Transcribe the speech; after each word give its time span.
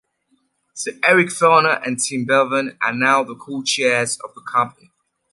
Eric 1.03 1.31
Fellner 1.31 1.79
and 1.85 1.99
Tim 1.99 2.25
Bevan 2.25 2.75
are 2.81 2.91
now 2.91 3.23
the 3.23 3.35
co-chairs 3.35 4.17
of 4.21 4.33
the 4.33 4.41
company. 4.41 4.91